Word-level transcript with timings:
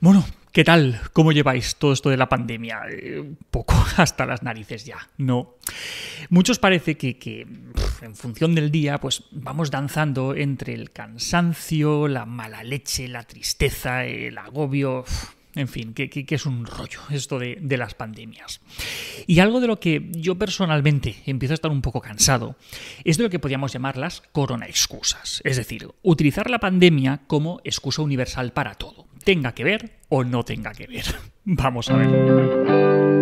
Bueno, 0.00 0.24
¿qué 0.52 0.64
tal? 0.64 1.00
¿Cómo 1.12 1.32
lleváis 1.32 1.76
todo 1.76 1.92
esto 1.92 2.10
de 2.10 2.16
la 2.16 2.28
pandemia? 2.28 2.82
Eh, 2.90 3.34
poco 3.50 3.74
hasta 3.96 4.26
las 4.26 4.42
narices 4.42 4.84
ya, 4.84 5.08
¿no? 5.18 5.56
Muchos 6.28 6.58
parece 6.58 6.96
que, 6.96 7.46
en 8.00 8.16
función 8.16 8.54
del 8.54 8.70
día, 8.70 8.98
pues 8.98 9.24
vamos 9.30 9.70
danzando 9.70 10.34
entre 10.34 10.74
el 10.74 10.90
cansancio, 10.90 12.08
la 12.08 12.26
mala 12.26 12.64
leche, 12.64 13.08
la 13.08 13.24
tristeza, 13.24 14.04
el 14.04 14.38
agobio. 14.38 15.04
En 15.54 15.68
fin, 15.68 15.92
que, 15.92 16.10
es 16.26 16.46
un 16.46 16.64
rollo 16.64 17.00
esto 17.10 17.38
de, 17.38 17.58
de, 17.60 17.76
las 17.76 17.92
pandemias. 17.92 18.62
Y 19.26 19.40
algo 19.40 19.60
de 19.60 19.66
lo 19.66 19.78
que 19.78 20.08
yo 20.12 20.36
personalmente 20.36 21.16
empiezo 21.26 21.52
a 21.52 21.56
estar 21.56 21.70
un 21.70 21.82
poco 21.82 22.00
cansado 22.00 22.56
es 23.04 23.18
de 23.18 23.24
lo 23.24 23.30
que 23.30 23.38
podríamos 23.38 23.70
llamar 23.70 23.98
las 23.98 24.22
corona 24.32 24.64
excusas. 24.64 25.42
Es 25.44 25.58
decir, 25.58 25.90
utilizar 26.02 26.48
la 26.48 26.58
pandemia 26.58 27.20
como 27.26 27.60
excusa 27.64 28.00
universal 28.00 28.54
para 28.54 28.76
todo 28.76 29.11
tenga 29.24 29.52
que 29.52 29.64
ver 29.64 29.98
o 30.08 30.24
no 30.24 30.44
tenga 30.44 30.72
que 30.72 30.86
ver. 30.86 31.04
Vamos 31.44 31.90
a 31.90 31.96
ver. 31.96 33.12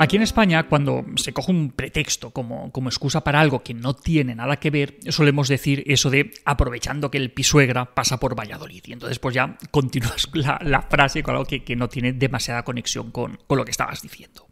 Aquí 0.00 0.16
en 0.16 0.22
España, 0.22 0.66
cuando 0.66 1.04
se 1.16 1.34
coge 1.34 1.52
un 1.52 1.72
pretexto 1.72 2.30
como, 2.30 2.72
como, 2.72 2.88
excusa 2.88 3.22
para 3.22 3.38
algo 3.38 3.62
que 3.62 3.74
no 3.74 3.92
tiene 3.92 4.34
nada 4.34 4.56
que 4.56 4.70
ver, 4.70 4.96
solemos 5.10 5.46
decir 5.46 5.84
eso 5.86 6.08
de 6.08 6.30
aprovechando 6.46 7.10
que 7.10 7.18
el 7.18 7.30
pisuegra 7.32 7.94
pasa 7.94 8.18
por 8.18 8.34
Valladolid. 8.34 8.82
Y 8.86 8.94
entonces 8.94 9.18
pues 9.18 9.34
ya 9.34 9.58
continúas 9.70 10.26
la, 10.32 10.86
frase 10.88 11.22
con 11.22 11.34
algo 11.34 11.44
que, 11.44 11.62
que, 11.64 11.76
no 11.76 11.90
tiene 11.90 12.14
demasiada 12.14 12.62
conexión 12.62 13.10
con, 13.10 13.38
con 13.46 13.58
lo 13.58 13.64
que 13.66 13.72
estabas 13.72 14.00
diciendo. 14.00 14.46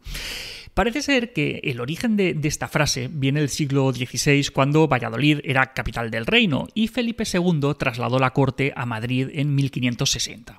Parece 0.79 1.01
ser 1.01 1.33
que 1.33 1.59
el 1.65 1.81
origen 1.81 2.15
de, 2.15 2.39
esta 2.41 2.69
frase 2.69 3.09
viene 3.11 3.41
del 3.41 3.49
siglo 3.49 3.91
XVI, 3.91 4.47
cuando 4.53 4.87
Valladolid 4.87 5.41
era 5.43 5.73
capital 5.73 6.09
del 6.09 6.25
reino 6.25 6.69
y 6.73 6.87
Felipe 6.87 7.25
II 7.25 7.73
trasladó 7.77 8.17
la 8.17 8.31
corte 8.31 8.71
a 8.73 8.85
Madrid 8.85 9.27
en 9.33 9.53
1560. 9.55 10.55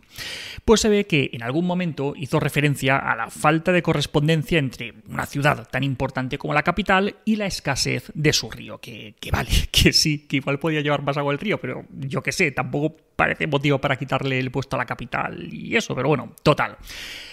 Pues 0.67 0.83
se 0.83 0.91
ve 0.91 1.07
que 1.07 1.31
en 1.33 1.43
algún 1.43 1.67
momento 1.67 2.13
hizo 2.19 2.39
referencia 2.39 2.99
a 2.99 3.17
la 3.17 3.31
falta 3.31 3.73
de 3.73 3.81
correspondencia 3.81 4.59
entre 4.59 4.93
una 5.09 5.25
ciudad 5.25 5.67
tan 5.71 5.85
importante 5.85 6.37
como 6.37 6.53
la 6.53 6.65
capital 6.65 7.17
y 7.25 7.37
la 7.37 7.47
escasez 7.47 8.13
de 8.13 8.35
su 8.35 8.51
río. 8.51 8.77
Que, 8.77 9.15
que 9.19 9.31
vale, 9.31 9.49
que 9.73 9.95
sí, 9.95 10.27
que 10.29 10.37
igual 10.37 10.59
podía 10.59 10.83
llevar 10.83 11.01
más 11.01 11.17
agua 11.17 11.33
el 11.33 11.39
río, 11.39 11.59
pero 11.59 11.87
yo 11.93 12.23
qué 12.23 12.33
sé, 12.33 12.53
tampoco 12.53 12.95
parece 13.17 13.47
motivo 13.47 13.79
para 13.79 13.97
quitarle 13.97 14.39
el 14.39 14.51
puesto 14.51 14.77
a 14.77 14.81
la 14.81 14.85
capital 14.85 15.49
y 15.51 15.77
eso, 15.77 15.95
pero 15.95 16.09
bueno, 16.09 16.35
total. 16.43 16.77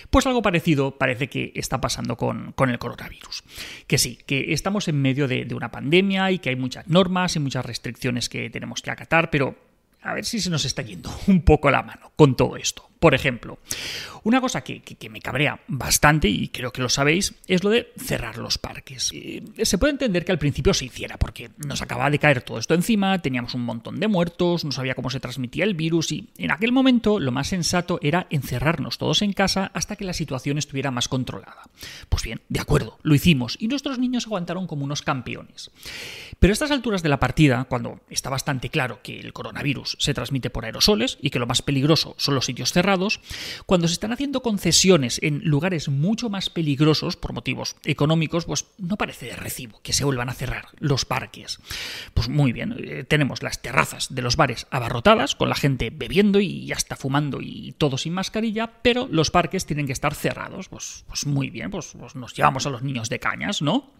Pues 0.10 0.26
algo 0.26 0.42
parecido 0.42 0.98
parece 0.98 1.28
que 1.28 1.52
está 1.56 1.82
pasando 1.82 2.16
con, 2.16 2.54
el 2.58 2.80
coronavirus. 2.80 3.44
Que 3.88 3.98
sí, 3.98 4.20
que 4.26 4.54
estamos 4.54 4.88
en 4.88 5.02
medio 5.02 5.28
de, 5.28 5.46
de 5.46 5.56
una 5.56 5.72
pandemia 5.72 6.32
y 6.32 6.40
que 6.40 6.50
hay 6.50 6.56
muchas 6.56 6.88
normas 6.88 7.36
y 7.36 7.40
muchas 7.40 7.66
restricciones 7.66 8.30
que 8.30 8.50
tenemos 8.50 8.82
que 8.82 8.92
acatar, 8.92 9.30
pero 9.30 9.56
a 10.02 10.14
ver 10.14 10.26
si 10.26 10.40
se 10.40 10.50
nos 10.50 10.66
está 10.66 10.82
yendo 10.82 11.12
un 11.28 11.42
poco 11.42 11.70
la 11.70 11.84
mano 11.84 12.12
con 12.16 12.36
todo 12.36 12.56
esto. 12.56 12.87
Por 13.00 13.14
ejemplo, 13.14 13.60
una 14.24 14.42
cosa 14.42 14.62
que, 14.62 14.82
me 15.10 15.22
cabrea 15.22 15.62
bastante, 15.68 16.28
y 16.28 16.50
creo 16.50 16.74
que 16.74 16.82
lo 16.82 16.90
sabéis, 16.90 17.36
es 17.48 17.64
lo 17.64 17.70
de 17.70 17.94
cerrar 17.98 18.38
los 18.38 18.58
parques. 18.58 19.12
Eh, 19.14 19.44
se 19.64 19.78
puede 19.78 19.92
entender 19.92 20.26
que 20.26 20.32
al 20.32 20.40
principio 20.40 20.74
se 20.74 20.86
hiciera, 20.86 21.18
porque 21.18 21.52
nos 21.66 21.82
acababa 21.82 22.10
de 22.10 22.20
caer 22.20 22.42
todo 22.42 22.58
esto 22.58 22.74
encima, 22.74 23.20
teníamos 23.20 23.54
un 23.54 23.62
montón 23.62 24.00
de 24.00 24.08
muertos, 24.08 24.66
no 24.66 24.72
sabía 24.72 24.96
cómo 24.96 25.10
se 25.10 25.20
transmitía 25.20 25.64
el 25.64 25.76
virus, 25.76 26.12
y 26.12 26.30
en 26.38 26.52
aquel 26.52 26.72
momento 26.72 27.20
lo 27.20 27.32
más 27.32 27.48
sensato 27.48 28.00
era 28.02 28.28
encerrarnos 28.30 28.98
todos 28.98 29.22
en 29.22 29.34
casa 29.34 29.72
hasta 29.74 29.96
que 29.96 30.06
la 30.06 30.14
situación 30.14 30.58
estuviera 30.58 30.92
más 30.92 31.08
controlada. 31.08 31.62
Pues 32.10 32.24
bien, 32.24 32.42
de 32.50 32.60
acuerdo, 32.60 32.98
lo 33.04 33.16
hicimos, 33.16 33.58
y 33.60 33.68
nuestros 33.68 34.00
niños 34.00 34.26
aguantaron 34.26 34.68
como 34.68 34.84
unos 34.84 35.04
campeones. 35.04 35.72
Pero 36.40 36.52
a 36.52 36.54
estas 36.54 36.72
alturas 36.72 37.04
de 37.04 37.10
la 37.10 37.20
partida, 37.20 37.66
cuando 37.66 38.02
está 38.10 38.30
bastante 38.30 38.70
claro 38.70 39.00
que 39.04 39.20
el 39.20 39.34
coronavirus 39.34 39.98
se 40.00 40.14
transmite 40.14 40.50
por 40.50 40.66
aerosoles 40.66 41.18
y 41.22 41.30
que 41.30 41.40
lo 41.40 41.48
más 41.48 41.62
peligroso 41.62 42.16
son 42.18 42.36
los 42.36 42.46
sitios 42.46 42.74
cerrados, 42.74 42.87
cuando 43.66 43.88
se 43.88 43.94
están 43.94 44.14
haciendo 44.14 44.42
concesiones 44.42 45.20
en 45.22 45.42
lugares 45.44 45.90
mucho 45.90 46.30
más 46.30 46.50
peligrosos 46.50 47.18
por 47.18 47.34
motivos 47.34 47.76
económicos, 47.84 48.46
pues 48.46 48.66
no 48.78 48.98
parece 48.98 49.28
de 49.28 49.36
recibo 49.36 49.82
que 49.82 49.94
se 49.94 50.06
vuelvan 50.06 50.30
a 50.30 50.34
cerrar 50.34 50.68
los 50.80 51.06
parques. 51.06 51.60
Pues 52.14 52.30
muy 52.30 52.54
bien, 52.54 52.76
eh, 52.78 53.04
tenemos 53.04 53.44
las 53.44 53.62
terrazas 53.62 54.14
de 54.14 54.22
los 54.22 54.38
bares 54.38 54.68
abarrotadas, 54.72 55.36
con 55.36 55.50
la 55.50 55.56
gente 55.56 55.90
bebiendo 55.90 56.40
y 56.40 56.72
hasta 56.72 56.96
fumando 56.96 57.40
y 57.42 57.74
todo 57.78 57.98
sin 57.98 58.14
mascarilla, 58.14 58.82
pero 58.82 59.08
los 59.12 59.32
parques 59.32 59.66
tienen 59.66 59.88
que 59.88 59.94
estar 59.94 60.16
cerrados. 60.16 60.70
Pues, 60.70 61.04
pues 61.08 61.26
muy 61.26 61.50
bien, 61.50 61.70
pues, 61.70 61.94
pues 62.00 62.16
nos 62.16 62.34
llevamos 62.34 62.66
a 62.66 62.70
los 62.70 62.82
niños 62.82 63.10
de 63.10 63.20
cañas, 63.20 63.62
¿no? 63.62 63.92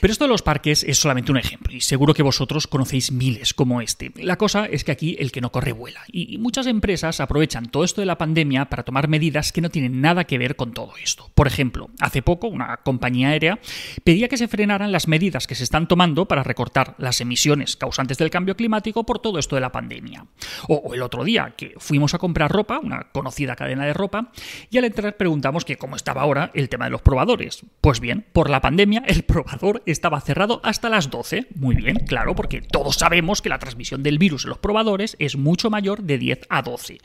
Pero 0.00 0.12
esto 0.12 0.24
de 0.24 0.28
los 0.28 0.42
parques 0.42 0.84
es 0.84 0.98
solamente 0.98 1.30
un 1.30 1.38
ejemplo, 1.38 1.74
y 1.74 1.80
seguro 1.80 2.14
que 2.14 2.22
vosotros 2.22 2.66
conocéis 2.66 3.12
miles 3.12 3.54
como 3.54 3.80
este. 3.80 4.12
La 4.16 4.36
cosa 4.36 4.66
es 4.66 4.84
que 4.84 4.92
aquí 4.92 5.16
el 5.18 5.32
que 5.32 5.40
no 5.40 5.52
corre 5.52 5.72
vuela, 5.72 6.00
y 6.12 6.38
muchas 6.38 6.66
empresas 6.66 7.20
aprovechan 7.20 7.66
todo 7.66 7.84
esto 7.84 8.00
de 8.00 8.06
la 8.06 8.18
pandemia 8.18 8.66
para 8.66 8.84
tomar 8.84 9.08
medidas 9.08 9.52
que 9.52 9.60
no 9.60 9.70
tienen 9.70 10.00
nada 10.00 10.24
que 10.24 10.38
ver 10.38 10.56
con 10.56 10.72
todo 10.72 10.92
esto. 11.02 11.30
Por 11.34 11.46
ejemplo, 11.46 11.90
hace 12.00 12.22
poco 12.22 12.48
una 12.48 12.78
compañía 12.78 13.28
aérea 13.28 13.58
pedía 14.04 14.28
que 14.28 14.36
se 14.36 14.48
frenaran 14.48 14.92
las 14.92 15.08
medidas 15.08 15.46
que 15.46 15.54
se 15.54 15.64
están 15.64 15.88
tomando 15.88 16.26
para 16.26 16.42
recortar 16.42 16.94
las 16.98 17.20
emisiones 17.20 17.76
causantes 17.76 18.18
del 18.18 18.30
cambio 18.30 18.56
climático 18.56 19.04
por 19.04 19.18
todo 19.18 19.38
esto 19.38 19.54
de 19.54 19.60
la 19.60 19.72
pandemia. 19.72 20.26
O, 20.68 20.94
el 20.94 21.02
otro 21.02 21.24
día 21.24 21.54
que 21.56 21.74
fuimos 21.78 22.14
a 22.14 22.18
comprar 22.18 22.50
ropa, 22.50 22.78
una 22.78 23.08
conocida 23.12 23.56
cadena 23.56 23.84
de 23.84 23.92
ropa, 23.92 24.32
y 24.70 24.78
al 24.78 24.84
entrar 24.84 25.16
preguntamos 25.16 25.64
que 25.64 25.76
cómo 25.76 25.96
estaba 25.96 26.22
ahora 26.22 26.50
el 26.54 26.68
tema 26.68 26.86
de 26.86 26.90
los 26.90 27.02
probadores. 27.02 27.64
Pues 27.80 28.00
bien, 28.00 28.26
por 28.32 28.50
la 28.50 28.60
pandemia 28.60 29.02
el 29.06 29.22
probador 29.24 29.82
estaba 29.86 30.20
cerrado 30.20 30.60
hasta 30.64 30.88
las 30.88 31.10
12. 31.10 31.46
Muy 31.54 31.76
bien, 31.76 31.96
claro, 32.06 32.34
porque 32.34 32.60
todos 32.60 32.96
sabemos 32.96 33.42
que 33.42 33.48
la 33.48 33.58
transmisión 33.58 34.02
del 34.02 34.18
virus 34.18 34.44
en 34.44 34.50
los 34.50 34.58
probadores 34.58 35.16
es 35.18 35.36
mucho 35.36 35.70
mayor 35.70 36.02
de 36.02 36.18
10 36.18 36.40
a 36.48 36.62
12. 36.62 36.98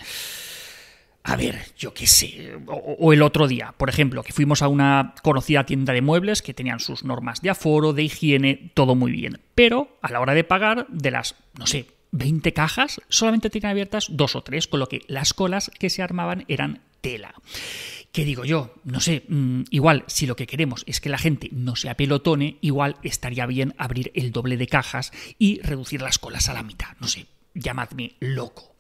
A 1.24 1.36
ver, 1.36 1.60
yo 1.78 1.94
qué 1.94 2.08
sé. 2.08 2.58
O, 2.68 3.14
el 3.14 3.22
otro 3.22 3.48
día, 3.48 3.74
por 3.78 3.90
ejemplo, 3.90 4.24
que 4.24 4.34
fuimos 4.34 4.62
a 4.62 4.68
una 4.68 5.14
conocida 5.22 5.66
tienda 5.66 5.94
de 5.94 6.02
muebles 6.02 6.42
que 6.42 6.54
tenían 6.54 6.80
sus 6.80 7.04
normas 7.04 7.42
de 7.42 7.52
aforo, 7.52 7.94
de 7.94 8.04
higiene, 8.04 8.72
todo 8.74 8.96
muy 8.96 9.12
bien. 9.12 9.40
Pero 9.54 10.00
a 10.02 10.12
la 10.12 10.20
hora 10.20 10.34
de 10.34 10.44
pagar, 10.44 10.88
de 10.90 11.12
las, 11.12 11.36
no 11.58 11.68
sé, 11.68 11.88
20 12.12 12.54
cajas, 12.54 13.02
solamente 13.08 13.50
tenían 13.50 13.72
abiertas 13.72 14.08
dos 14.10 14.36
o 14.36 14.42
tres, 14.42 14.68
con 14.68 14.80
lo 14.80 14.88
que 14.88 15.02
las 15.08 15.34
colas 15.34 15.72
que 15.78 15.90
se 15.92 16.02
armaban 16.02 16.44
eran 16.48 16.82
tela. 17.02 17.36
¿Qué 18.12 18.26
digo 18.26 18.44
yo? 18.44 18.74
No 18.84 19.00
sé, 19.00 19.24
mm, 19.28 19.64
igual 19.70 20.04
si 20.08 20.26
lo 20.26 20.36
que 20.36 20.48
queremos 20.48 20.84
es 20.86 21.00
que 21.00 21.10
la 21.10 21.18
gente 21.18 21.50
no 21.54 21.76
se 21.76 21.90
apelotone, 21.90 22.58
igual 22.62 22.98
estaría 23.04 23.46
bien 23.46 23.74
abrir 23.78 24.12
el 24.16 24.32
doble 24.32 24.58
de 24.58 24.68
cajas 24.68 25.14
y 25.40 25.62
reducir 25.62 26.02
las 26.02 26.20
colas 26.20 26.50
a 26.50 26.54
la 26.54 26.64
mitad. 26.64 26.98
No 27.00 27.08
sé, 27.08 27.28
llamadme 27.54 28.16
loco 28.20 28.76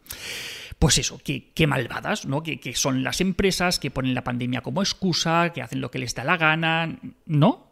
pues 0.82 0.98
eso, 0.98 1.22
qué 1.24 1.68
malvadas, 1.68 2.26
¿no? 2.26 2.42
Que, 2.42 2.60
que, 2.60 2.74
son 2.74 3.04
las 3.04 3.22
empresas 3.22 3.78
que 3.78 3.92
ponen 3.92 4.16
la 4.16 4.24
pandemia 4.24 4.62
como 4.62 4.82
excusa, 4.82 5.52
que 5.54 5.62
hacen 5.62 5.80
lo 5.80 5.92
que 5.92 6.00
les 6.00 6.16
da 6.16 6.24
la 6.24 6.38
gana, 6.38 6.98
¿no? 7.28 7.72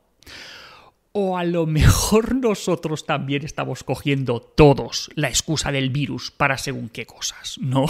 O 1.12 1.36
a 1.36 1.44
lo 1.44 1.66
mejor 1.66 2.36
nosotros 2.40 3.08
también 3.08 3.44
estamos 3.44 3.84
cogiendo 3.84 4.42
todos 4.42 5.10
la 5.16 5.28
excusa 5.28 5.72
del 5.72 5.90
virus 5.90 6.30
para 6.30 6.60
según 6.60 6.88
qué 6.88 7.08
cosas, 7.08 7.58
¿no? 7.60 7.88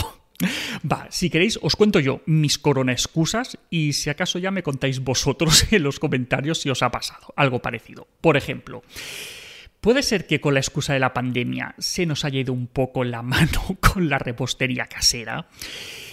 Va, 0.89 1.07
si 1.09 1.29
queréis 1.29 1.59
os 1.61 1.75
cuento 1.75 1.99
yo 1.99 2.21
mis 2.25 2.57
corona 2.57 2.91
excusas 2.91 3.57
y 3.69 3.93
si 3.93 4.09
acaso 4.09 4.39
ya 4.39 4.51
me 4.51 4.63
contáis 4.63 4.99
vosotros 4.99 5.65
en 5.71 5.83
los 5.83 5.99
comentarios 5.99 6.61
si 6.61 6.69
os 6.69 6.81
ha 6.83 6.91
pasado 6.91 7.33
algo 7.35 7.59
parecido. 7.59 8.07
Por 8.21 8.37
ejemplo, 8.37 8.83
Puede 9.81 10.03
ser 10.03 10.27
que 10.27 10.41
con 10.41 10.53
la 10.53 10.59
excusa 10.59 10.91
de 10.91 10.99
la 10.99 11.13
pandemia 11.13 11.73
se 11.77 12.05
nos 12.05 12.25
haya 12.25 12.41
ido 12.41 12.51
un 12.51 12.67
poco 12.67 13.05
la 13.05 13.21
mano 13.23 13.77
con 13.79 14.09
la 14.09 14.19
repostería 14.19 14.87
casera. 14.87 15.47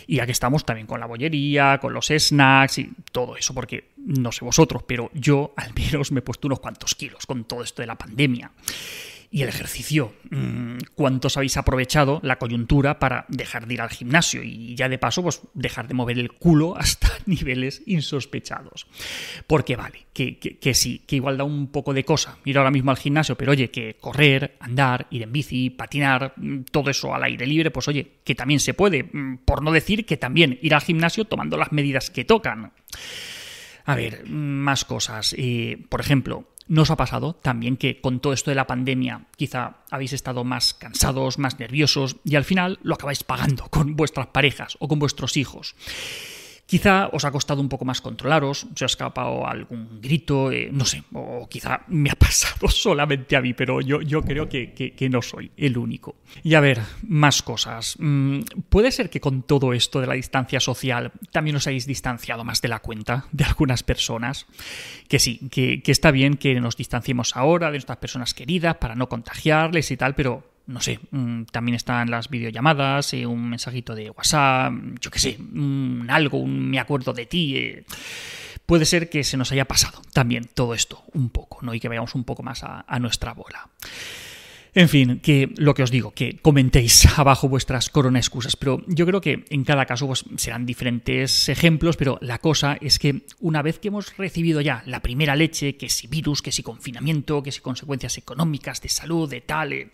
Y 0.07 0.21
aquí 0.21 0.31
estamos 0.31 0.65
también 0.65 0.87
con 0.87 1.01
la 1.01 1.07
bollería, 1.07 1.79
con 1.81 1.93
los 1.93 2.07
snacks 2.07 2.79
y 2.79 2.93
todo 3.11 3.37
eso, 3.37 3.55
porque 3.55 3.91
no 3.97 4.31
sé 4.31 4.45
vosotros, 4.45 4.85
pero 4.85 5.11
yo 5.15 5.53
al 5.57 5.75
menos 5.75 6.13
me 6.13 6.21
he 6.21 6.23
puesto 6.23 6.47
unos 6.47 6.61
cuantos 6.61 6.95
kilos 6.95 7.27
con 7.27 7.45
todo 7.45 7.65
esto 7.65 7.83
de 7.83 7.87
la 7.87 7.99
pandemia. 7.99 8.53
Y 9.31 9.43
el 9.43 9.49
ejercicio. 9.49 10.15
Mm, 10.31 10.79
¿Cuántos 10.95 11.37
habéis 11.37 11.57
aprovechado 11.57 12.21
la 12.23 12.39
coyuntura 12.39 12.99
para 12.99 13.27
dejar 13.29 13.67
de 13.67 13.75
ir 13.75 13.81
al 13.81 13.91
gimnasio 13.91 14.43
y 14.43 14.75
ya 14.75 14.89
de 14.89 14.99
paso 14.99 15.23
pues 15.23 15.41
dejar 15.55 15.89
de 15.89 15.95
mover 15.95 16.19
el 16.19 16.33
culo 16.33 16.77
hasta 16.79 17.09
niveles 17.27 17.83
insospechados? 17.87 18.87
Porque 19.47 19.77
vale, 19.77 20.07
que, 20.13 20.39
que, 20.39 20.75
sí, 20.75 21.03
que 21.07 21.17
igual 21.17 21.37
da 21.37 21.45
un 21.45 21.69
poco 21.69 21.93
de 21.93 22.05
cosa 22.05 22.39
ir 22.45 22.59
ahora 22.59 22.71
mismo 22.71 22.91
al 22.91 22.97
gimnasio, 22.97 23.37
pero 23.37 23.53
oye, 23.53 23.71
que 23.71 23.97
correr, 24.01 24.57
andar, 24.61 25.07
ir 25.11 25.23
en 25.23 25.33
bici, 25.33 25.71
patinar, 25.71 26.35
mm, 26.37 26.63
todo 26.71 26.91
eso 26.91 27.15
al 27.15 27.25
aire 27.25 27.47
libre, 27.47 27.71
pues 27.71 27.89
oye, 27.89 28.19
que 28.25 28.35
también 28.35 28.61
se 28.61 28.75
puede. 28.75 29.05
Mm, 29.05 29.39
por 29.45 29.63
no 29.63 29.73
decir 29.73 30.07
que 30.07 30.17
también 30.17 30.59
ir 30.63 30.75
al 30.75 30.83
gimnasio 30.83 31.25
tomando 31.25 31.57
las 31.57 31.73
medidas 31.73 32.11
que 32.11 32.25
tocan. 32.25 32.73
A 33.87 33.95
ver, 33.95 34.29
más 34.29 34.85
cosas. 34.85 35.35
Eh, 35.39 35.79
por 35.89 36.01
ejemplo, 36.01 36.49
¿No 36.69 36.83
os 36.83 36.91
ha 36.91 36.97
pasado 36.97 37.35
también 37.35 37.77
que 37.77 38.01
con 38.01 38.19
todo 38.19 38.33
esto 38.33 38.51
de 38.51 38.57
la 38.57 38.67
pandemia 38.67 39.27
quizá 39.37 39.85
habéis 39.91 40.13
estado 40.13 40.43
más 40.43 40.75
cansados, 40.75 41.39
más 41.39 41.61
nerviosos 41.61 42.17
y 42.25 42.35
al 42.35 42.45
final 42.45 42.81
lo 42.83 42.95
acabáis 42.95 43.23
pagando 43.23 43.69
con 43.71 43.95
vuestras 43.95 44.29
parejas 44.29 44.77
o 44.81 44.89
con 44.89 44.99
vuestros 44.99 45.37
hijos? 45.37 45.77
Quizá 46.67 47.09
os 47.15 47.25
ha 47.25 47.31
costado 47.31 47.61
un 47.61 47.69
poco 47.69 47.85
más 47.85 48.01
controlaros, 48.01 48.67
se 48.75 48.85
ha 48.85 48.87
escapado 48.87 49.47
algún 49.47 50.01
grito, 50.03 50.51
eh, 50.51 50.69
no 50.73 50.85
sé, 50.85 51.05
o 51.13 51.49
quizá 51.49 51.83
me 51.87 52.11
ha 52.11 52.15
pasado 52.19 52.69
solamente 52.69 53.37
a 53.37 53.41
mí, 53.41 53.55
pero 53.55 53.81
yo, 53.81 54.03
yo 54.03 54.23
creo 54.23 54.49
que, 54.49 54.73
que, 54.75 55.09
no 55.09 55.23
soy 55.23 55.53
el 55.57 55.79
único. 55.79 56.17
Y 56.43 56.55
a 56.55 56.61
ver, 56.61 56.81
más 57.07 57.43
cosas. 57.43 57.95
Mm, 58.01 58.41
puede 58.69 58.91
ser 58.91 59.11
que 59.11 59.21
con 59.21 59.43
todo 59.43 59.73
esto 59.73 60.01
de 60.01 60.09
la 60.09 60.15
distancia 60.15 60.59
social 60.59 61.13
también 61.31 61.55
os 61.55 61.69
hayáis 61.69 61.87
distanciado 61.87 62.43
más 62.43 62.61
de 62.61 62.69
la 62.69 62.81
cuenta 62.81 63.27
de 63.31 63.45
algunas 63.45 63.85
personas. 63.85 64.47
Que 65.07 65.21
sí, 65.21 65.49
que, 65.53 65.83
que 65.83 65.93
está 65.93 66.11
bien 66.11 66.37
que 66.37 66.61
nos 66.61 66.77
distanciemos 66.77 67.37
ahora 67.37 67.67
de 67.67 67.75
nuestras 67.75 67.99
personas 67.99 68.35
queridas 68.35 68.77
para 68.79 68.97
no 68.97 69.09
contagiarles 69.09 69.93
y 69.93 69.97
tal, 69.97 70.17
pero 70.17 70.56
no 70.67 70.81
sé, 70.81 70.99
mm, 71.11 71.45
también 71.45 71.77
están 71.77 72.11
las 72.11 72.29
videollamadas, 72.29 73.13
eh, 73.15 73.27
un 73.27 73.49
mensajito 73.49 73.95
de 73.95 74.11
WhatsApp, 74.11 74.73
yo 75.01 75.11
qué 75.11 75.19
sé, 75.19 75.39
algo, 76.09 76.39
un 76.39 76.71
me 76.71 76.79
acuerdo 76.79 77.13
de 77.13 77.27
ti. 77.27 77.57
Eh. 77.57 77.85
Puede 78.67 78.85
ser 78.85 79.09
que 79.09 79.23
se 79.23 79.37
nos 79.37 79.53
haya 79.53 79.65
pasado 79.65 80.03
también 80.13 80.49
todo 80.53 80.75
esto 80.75 81.05
un 81.13 81.31
poco, 81.31 81.59
¿no? 81.63 81.73
Y 81.73 81.79
que 81.79 81.89
vayamos 81.89 82.15
un 82.17 82.25
poco 82.25 82.43
más 82.43 82.65
a, 82.65 82.85
a 82.89 82.99
nuestra 82.99 83.33
bola. 83.33 83.69
En 84.77 84.91
fin, 84.91 85.21
que 85.21 85.55
lo 85.57 85.73
que 85.73 85.83
os 85.83 85.91
digo, 85.91 86.11
que 86.11 86.37
comentéis 86.43 87.07
abajo 87.19 87.49
vuestras 87.49 87.89
corona 87.89 88.19
excusas, 88.19 88.57
pero 88.57 88.85
yo 88.87 89.07
creo 89.07 89.23
que 89.23 89.47
en 89.49 89.65
cada 89.65 89.87
caso 89.87 90.07
pues, 90.07 90.27
serán 90.37 90.67
diferentes 90.67 91.49
ejemplos, 91.49 91.97
pero 91.97 92.19
la 92.21 92.41
cosa 92.41 92.77
es 92.83 92.99
que 92.99 93.23
una 93.41 93.63
vez 93.63 93.79
que 93.79 93.89
hemos 93.89 94.15
recibido 94.19 94.61
ya 94.61 94.83
la 94.85 95.01
primera 95.01 95.35
leche, 95.35 95.79
que 95.79 95.89
si 95.89 96.09
virus, 96.09 96.43
que 96.43 96.53
si 96.53 96.63
confinamiento, 96.63 97.43
que 97.43 97.53
si 97.53 97.63
consecuencias 97.63 98.19
económicas, 98.19 98.83
de 98.83 98.91
salud, 98.91 99.31
de 99.31 99.41
tal, 99.41 99.73
eh, 99.73 99.93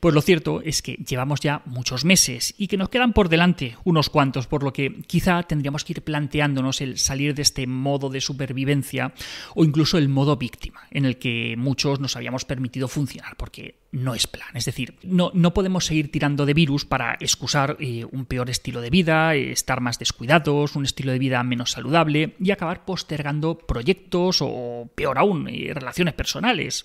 pues 0.00 0.14
lo 0.14 0.22
cierto 0.22 0.62
es 0.62 0.80
que 0.80 0.94
llevamos 0.94 1.40
ya 1.40 1.60
muchos 1.66 2.06
meses 2.06 2.54
y 2.56 2.68
que 2.68 2.78
nos 2.78 2.88
quedan 2.88 3.12
por 3.12 3.28
delante 3.28 3.76
unos 3.84 4.08
cuantos, 4.08 4.46
por 4.46 4.62
lo 4.62 4.72
que 4.72 5.02
quizá 5.06 5.42
tendríamos 5.42 5.84
que 5.84 5.92
ir 5.92 6.04
planteándonos 6.04 6.80
el 6.80 6.96
salir 6.96 7.34
de 7.34 7.42
este 7.42 7.66
modo 7.66 8.08
de 8.08 8.22
supervivencia 8.22 9.12
o 9.54 9.62
incluso 9.62 9.98
el 9.98 10.08
modo 10.08 10.38
víctima, 10.38 10.88
en 10.90 11.04
el 11.04 11.18
que 11.18 11.54
muchos 11.58 12.00
nos 12.00 12.16
habíamos 12.16 12.46
permitido 12.46 12.88
funcionar, 12.88 13.36
porque 13.36 13.82
no 13.92 14.14
es 14.14 14.21
Es 14.54 14.64
decir, 14.64 14.94
no, 15.02 15.30
no 15.34 15.54
podemos 15.54 15.86
seguir 15.86 16.10
tirando 16.10 16.46
de 16.46 16.54
virus 16.54 16.84
para 16.84 17.14
excusar 17.20 17.76
eh, 17.80 18.04
un 18.10 18.26
peor 18.26 18.50
estilo 18.50 18.80
de 18.80 18.90
vida, 18.90 19.34
eh, 19.34 19.52
estar 19.52 19.80
más 19.80 19.98
descuidados, 19.98 20.76
un 20.76 20.84
estilo 20.84 21.12
de 21.12 21.18
vida 21.18 21.42
menos 21.42 21.72
saludable 21.72 22.34
y 22.38 22.50
acabar 22.50 22.84
postergando 22.84 23.58
proyectos 23.58 24.38
o, 24.40 24.90
peor 24.94 25.18
aún, 25.18 25.48
eh, 25.48 25.72
relaciones 25.74 26.14
personales. 26.14 26.84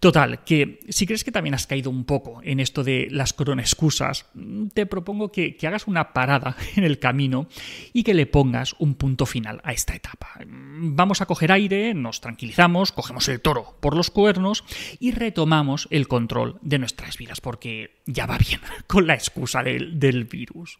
Total, 0.00 0.44
que 0.44 0.80
si 0.88 1.06
crees 1.06 1.24
que 1.24 1.32
también 1.32 1.54
has 1.54 1.66
caído 1.66 1.90
un 1.90 2.04
poco 2.04 2.40
en 2.42 2.60
esto 2.60 2.84
de 2.84 3.08
las 3.10 3.32
corona 3.32 3.62
excusas, 3.62 4.26
te 4.74 4.84
propongo 4.84 5.32
que, 5.32 5.56
hagas 5.66 5.86
una 5.86 6.12
parada 6.12 6.56
en 6.76 6.84
el 6.84 6.98
camino 6.98 7.48
y 7.92 8.02
que 8.02 8.14
le 8.14 8.26
pongas 8.26 8.74
un 8.78 8.94
punto 8.94 9.26
final 9.26 9.60
a 9.64 9.72
esta 9.72 9.94
etapa. 9.94 10.34
Vamos 10.46 11.20
a 11.20 11.26
coger 11.26 11.50
aire, 11.50 11.94
nos 11.94 12.20
tranquilizamos, 12.20 12.92
cogemos 12.92 13.28
el 13.28 13.40
toro 13.40 13.76
por 13.80 13.96
los 13.96 14.10
cuernos 14.10 14.64
y 15.00 15.12
retomamos 15.12 15.88
el 15.90 16.08
control 16.08 16.58
de 16.62 16.78
nuestras 16.78 17.16
vidas, 17.16 17.40
porque 17.40 17.96
ya 18.04 18.26
va 18.26 18.38
bien 18.38 18.60
con 18.86 19.06
la 19.06 19.14
excusa 19.14 19.62
del, 19.62 19.98
del 19.98 20.24
virus. 20.24 20.78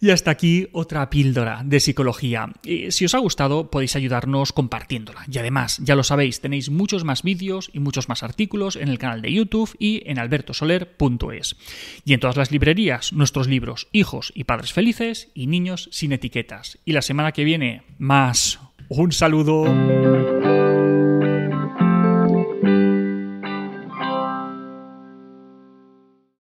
Y 0.00 0.10
hasta 0.10 0.30
aquí 0.30 0.68
otra 0.72 1.10
píldora 1.10 1.60
de 1.62 1.78
psicología. 1.78 2.50
si 2.88 3.04
os 3.04 3.14
ha 3.14 3.18
gustado 3.18 3.70
podéis 3.70 3.96
ayudarnos 3.96 4.52
compartiéndola. 4.52 5.24
Y 5.30 5.38
además, 5.38 5.78
ya 5.82 5.94
lo 5.94 6.02
sabéis, 6.02 6.40
tenéis 6.40 6.70
muchos 6.70 7.04
más 7.04 7.22
vídeos 7.22 7.70
y 7.74 7.80
muchos 7.80 8.08
más 8.08 8.22
artículos 8.22 8.76
en 8.76 8.88
el 8.88 8.98
canal 8.98 9.20
de 9.20 9.32
YouTube 9.32 9.76
y 9.78 10.02
en 10.06 10.18
albertosoler.es. 10.18 11.56
Y 12.06 12.14
en 12.14 12.20
todas 12.20 12.38
las 12.38 12.50
librerías, 12.50 13.12
nuestros 13.12 13.46
libros 13.46 13.88
Hijos 13.92 14.32
y 14.34 14.44
Padres 14.44 14.72
Felices 14.72 15.28
y 15.34 15.46
Niños 15.46 15.90
sin 15.92 16.12
Etiquetas. 16.12 16.78
Y 16.86 16.92
la 16.92 17.02
semana 17.02 17.32
que 17.32 17.44
viene, 17.44 17.82
más. 17.98 18.58
Un 18.88 19.12
saludo. 19.12 20.39